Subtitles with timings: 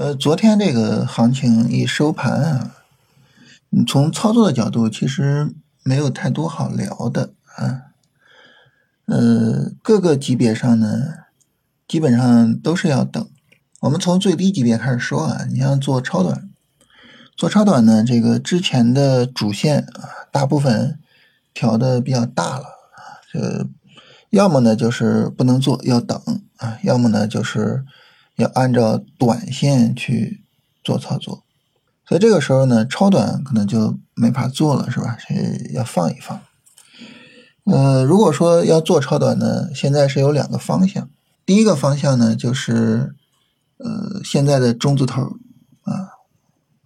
[0.00, 2.74] 呃，昨天这个行情一收盘啊，
[3.86, 5.52] 从操作的角度其实
[5.82, 7.82] 没有太多好聊的啊。
[9.04, 10.88] 呃，各个级别上呢，
[11.86, 13.28] 基本上都是要等。
[13.80, 16.48] 我们从最低级别开始说啊，你像做超短，
[17.36, 20.98] 做超短呢，这个之前的主线啊，大部分
[21.52, 23.68] 调的比较大了啊，这
[24.30, 26.18] 要么呢就是不能做，要等
[26.56, 27.84] 啊，要么呢就是
[28.40, 30.44] 要按照短线去
[30.82, 31.44] 做操作。
[32.06, 35.16] 所以这个时候呢，超短可能就没法做了，是吧？
[35.18, 36.40] 是要放一放。
[37.64, 41.08] 呃，如果说要做超短呢，现在是有两个方向。
[41.46, 43.14] 第一个方向呢，就是
[43.76, 45.22] 呃现在的中字头
[45.82, 46.18] 啊，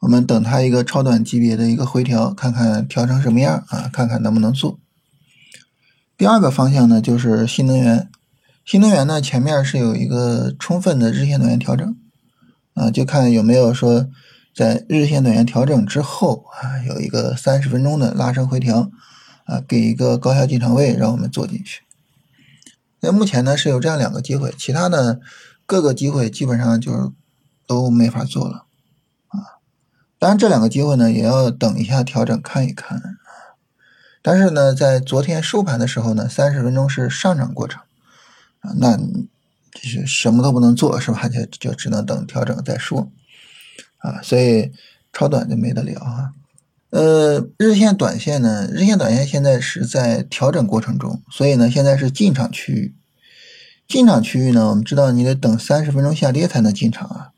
[0.00, 4.78] 我们等它一个超短级别的一个回调，看看调成什么样啊，看看能不能做。
[6.18, 8.10] 第二个方向呢，就是新能源。
[8.64, 11.96] 新能源呢，前面是有一个充分的日线短线调整
[12.74, 14.08] 啊，就看有没有说
[14.54, 18.90] 在日线短线调整之后啊，有一个三十分钟的拉升回调。
[19.46, 21.82] 啊，给一个高效进场位，让我们做进去。
[23.00, 25.20] 那目前呢是有这样两个机会，其他的
[25.66, 27.10] 各个机会基本上就是
[27.66, 28.64] 都没法做了
[29.28, 29.60] 啊。
[30.18, 33.04] 当然，这两个机会呢也要等一下调整看一看啊。
[34.22, 37.82] 但是呢，在昨天收盘的时候呢，三十分钟是上涨过程，
[38.76, 41.26] 那就是什么都不能做是吧？
[41.28, 43.10] 就就只能等调整再说
[43.98, 44.22] 啊。
[44.22, 44.72] 所以
[45.12, 46.32] 超短就没得聊啊。
[46.90, 48.68] 呃，日线、短线呢？
[48.70, 52.94] 日线、短线现在是在调整过程中，所以呢，现在是进场区域。
[53.88, 57.30] 进场区域呢，我们知道你得等三十分钟下跌才能进场啊。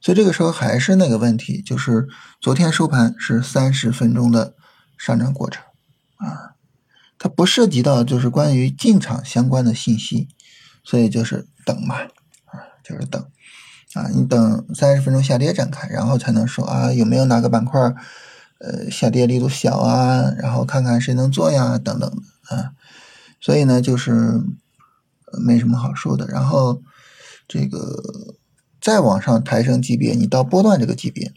[0.00, 2.06] 所以这个时候还是那个问题，就是
[2.40, 4.54] 昨天收盘是三十分钟的
[4.96, 5.60] 上涨过程
[6.18, 6.54] 啊，
[7.18, 10.28] 它不涉及到就是关于进场相关的信息，
[10.88, 11.96] 所以就是等嘛，
[12.46, 13.22] 啊，就是等
[13.92, 17.94] 啊，你等三十分钟下跌展开，然后才能说啊，有没有哪个板块？
[18.60, 22.72] 呃，下跌力度小啊，然后看看谁能做呀，等等的啊，
[23.38, 24.40] 所以呢，就是
[25.38, 26.26] 没什么好说的。
[26.26, 26.80] 然后
[27.46, 28.34] 这个
[28.80, 31.34] 再往上抬升级别，你到波段这个级别，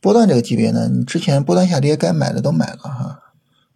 [0.00, 3.20] 波段这个级别呢，你之前波段下跌该买的都买了哈，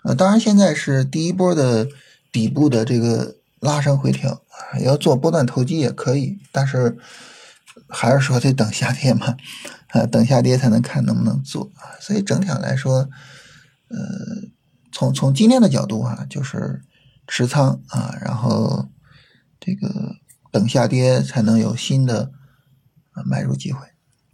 [0.05, 1.89] 呃，当然现在是第一波的
[2.31, 4.43] 底部的这个拉升回调，
[4.81, 6.97] 要做波段投机也可以，但是
[7.89, 9.37] 还是说得等下跌嘛。
[9.89, 13.09] 啊，等下跌才能看能不能做啊，所以整体上来说，
[13.89, 13.99] 呃，
[14.93, 16.83] 从从今天的角度啊，就是
[17.27, 18.91] 持仓啊，然后
[19.59, 20.17] 这个
[20.53, 22.33] 等下跌才能有新的
[23.13, 23.81] 啊买入机会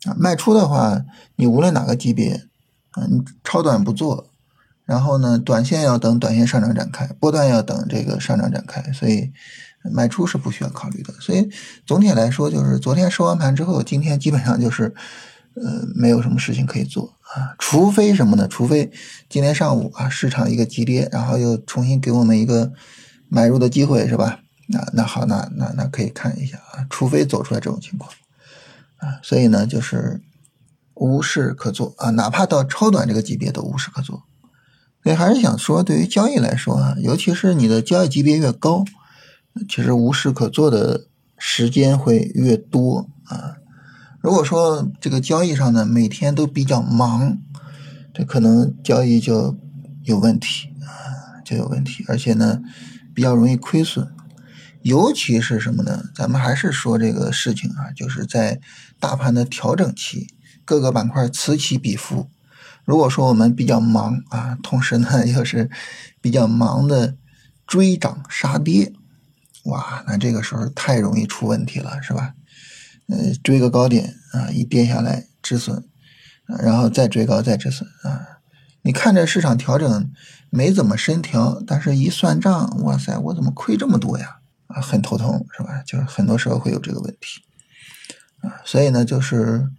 [0.07, 0.17] 啊。
[0.19, 1.05] 卖出的话，
[1.37, 2.49] 你无论哪个级别
[2.91, 4.33] 啊，你超短不做，
[4.85, 9.33] 然后呢，短线要等短线上涨展开，波段要等这个上涨展开，所以
[9.93, 11.13] 卖出是不需要考虑的。
[11.21, 11.49] 所以
[11.87, 14.95] 总体来说，就是昨天收完盘之后，今天基本上就是。
[15.57, 18.49] 呃，没有什么事情可以做啊，除非什么呢？
[18.49, 18.91] 除非
[19.29, 22.73] 今天上午啊，市场一个急跌，然后又重新给我们一个
[23.29, 24.41] 买入的机会，是吧？
[24.67, 28.11] 那那好，那那那可以看一下啊，除非走出来这种情况
[28.97, 30.21] 啊，所以呢，就是
[30.95, 34.25] 无事可做啊，哪怕到超短这个级别都无事可做。
[35.05, 38.87] 所以还是想说，对于交易来说啊，尤其是你的交易级别越高，
[39.69, 41.07] 其实无事可做的
[41.37, 43.57] 时间会越多啊。
[44.23, 47.37] 如果说这个交易上呢，每天都比较忙，
[48.15, 49.59] 这可能交易就
[50.05, 52.63] 有问题啊，就有问题，而且呢，
[53.15, 54.11] 比较容易亏损。
[54.81, 56.05] 尤其是什么呢？
[56.15, 58.59] 咱们还是说这个事情啊，就是在
[58.99, 60.29] 大盘的调整期，
[60.65, 62.31] 各个板块此起彼伏。
[62.85, 65.71] 如果说我们比较忙啊，同时呢 又是
[66.21, 67.17] 比较忙的
[67.67, 68.93] 追涨杀跌，
[69.65, 72.35] 哇，那这个时候太容易出问题了，是吧？
[73.09, 75.85] 呃，追个高点啊，一跌下来止损，
[76.59, 78.41] 然后再追高再止损啊。
[78.83, 80.11] 你看这市场调整
[80.51, 84.41] 没怎么深调，但是一算账，哇塞，我怎么亏这么多呀？
[84.67, 85.83] 啊，很头疼是吧？
[85.87, 87.43] 就是很多时候会有这个问题
[88.41, 88.61] 啊。
[88.65, 89.71] 所以呢，就是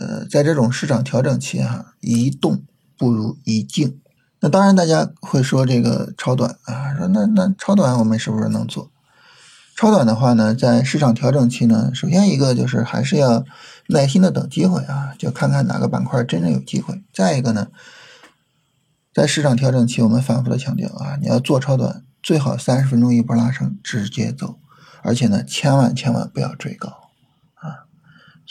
[0.00, 2.62] 呃，在这种市场调整期哈，一动
[2.96, 3.98] 不如一静。
[4.40, 8.90] 那当然，大家会说这个超短啊，说那那超短我们是不是能做？
[9.76, 13.44] 超短的话呢，在市场调整期呢，首先一个就是还是要
[13.88, 17.02] 耐心的等机会啊，就看看哪个板块真正有机会。
[17.12, 17.68] 再一个呢，
[19.14, 24.58] 在市场调整期，我们反复的强调啊，你要做超短，最好三十分钟一波拉升直接走，
[25.02, 27.01] 而且呢，千万千万不要追高。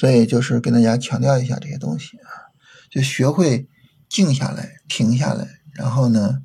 [0.01, 2.50] 所以就是跟大家强调一下这些东西啊，
[2.89, 3.68] 就学会
[4.09, 6.39] 静下来、停下来，然后呢，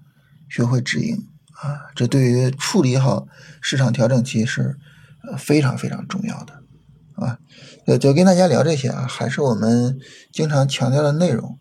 [0.46, 1.26] 学会止盈。
[1.52, 3.26] 啊，这对于处理好
[3.62, 4.76] 市场调整期是
[5.26, 6.52] 呃非常非常重要的
[7.14, 7.38] 啊。
[7.86, 9.98] 就，就跟大家聊这些啊，还是我们
[10.30, 11.54] 经常强调的内容。